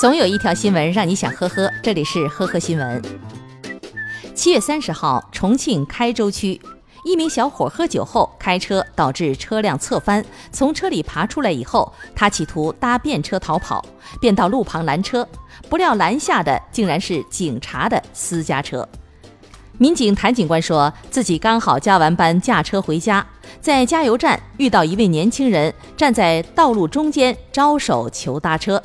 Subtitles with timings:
[0.00, 3.02] 总有一条新闻让你想呵呵，这里是呵呵新闻。
[4.34, 6.58] 七月三十号，重庆开州区
[7.04, 13.84] 一名小伙喝酒后开车，导致车辆侧翻，从车里爬出来以后，他企图搭便车逃跑，
[14.22, 15.28] 便到路旁拦车，
[15.68, 18.88] 不料拦下的竟然是警察的私家车。
[19.76, 23.26] 民警谭警官说自己刚好加完班，驾车回家，
[23.60, 28.82] 在加油站遇到一位年轻人站在道路中间招手求搭车。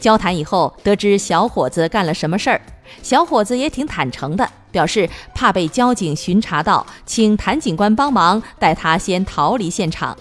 [0.00, 2.60] 交谈以后，得知小伙子干了什么事儿，
[3.02, 10.16] 小伙子也挺坦诚的，表示怕被交警巡查到，请谭警官帮忙带他先逃离现场。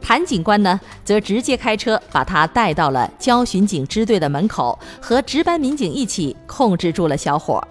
[0.00, 7.62] 谭警官呢，则直接开车把他带到了交巡警支队的门口，和值班民警一起控制住了小伙。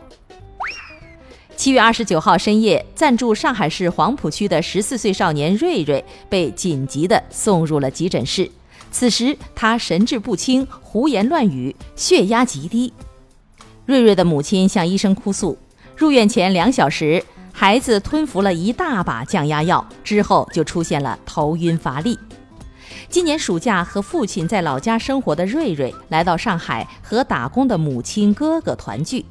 [1.56, 8.52] 七月二十九号深夜，暂住上海市黄浦区的十四岁少年瑞瑞被紧急的送入了急诊室。
[8.92, 12.92] 此时他神志不清，胡言乱语，血压极低。
[13.86, 15.58] 瑞瑞的母亲向医生哭诉，
[15.96, 22.18] 入院前两小时，孩子吞服了一大把降压药，之后就出现了头晕乏力。
[23.10, 29.26] 今年暑假和父亲在老家生活的瑞瑞来到上海和打工的母亲哥哥团聚。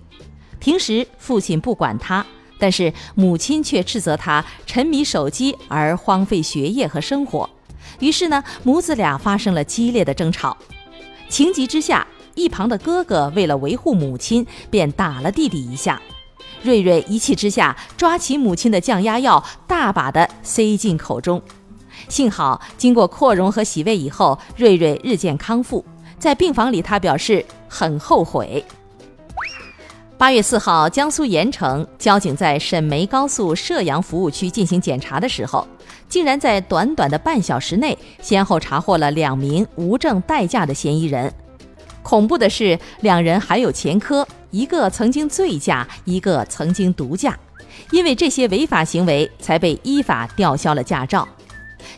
[0.58, 2.24] 平时父亲不管他，
[2.58, 7.48] 但是母亲却斥责他沉迷手机而荒废学业和生活。
[7.98, 10.56] 于是呢，母子俩发生了激烈的争吵。
[11.28, 16.00] 情急之下，一旁的哥哥为了维护母亲，便打了弟弟一下。
[16.62, 21.40] 瑞瑞一气之下，抓起母亲的降压药，大把的塞进口中。
[22.08, 25.84] 幸好经过扩容和洗胃以后，瑞瑞日渐康复。
[26.18, 28.64] 在病房里，他表示很后悔。
[30.18, 35.68] 八月四号，江苏盐城交警在沈梅高速射阳服务区进行检查的时候，
[36.08, 41.30] 竟然在短短的半小时内，先后查获了两名无证代驾的嫌疑人。
[42.02, 47.38] 恐怖的是，两人还有前科，一个曾经醉驾，一个曾经毒驾，
[47.90, 51.28] 因为这些违法行为，才被依法吊销了驾照。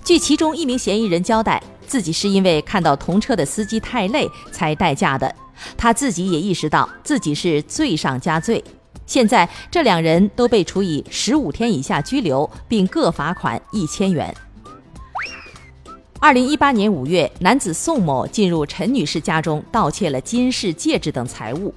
[0.02, 5.32] 据其中一名嫌疑人交代，自己是因为看到同车的司机太累，才代驾的。
[5.76, 8.62] 他自己也意识到自己是罪上加罪，
[9.06, 14.34] 现在这两人都被处以十五天以下拘留，并各罚款一千元。
[16.20, 21.72] 二零一八年五月，男子宋某进入陈女士家中盗窃了金饰、戒指等财物。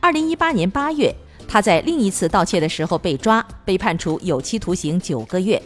[0.00, 1.14] 二零一八年八月，
[1.46, 5.62] 他在另一次盗窃的时候被抓，被判处有期徒刑九个月。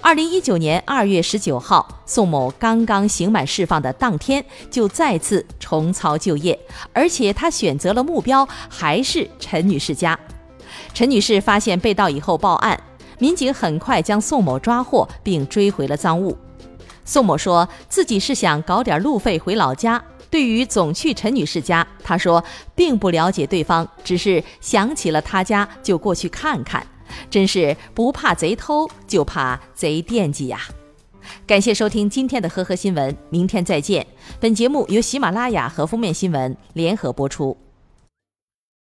[0.00, 6.58] 二零一九年二月十九号，宋某刚刚刑满释放的当天，就再次重操旧业，
[6.92, 10.18] 而且他选择了目标还是陈女士家。
[10.94, 12.78] 陈女士发现被盗以后报案，
[13.18, 16.36] 民警很快将宋某抓获，并追回了赃物。
[17.04, 20.02] 宋某说自己是想搞点路费回老家。
[20.30, 22.42] 对于总去陈女士家，他说
[22.74, 26.86] 并不了解对方，只是想起了他家就过去看看。
[27.30, 30.60] 真是不怕贼偷，就怕贼惦记呀！
[31.46, 34.06] 感谢收听今天的呵呵新闻，明天再见。
[34.40, 37.56] 本节目由喜马拉雅和封面新闻联合播出。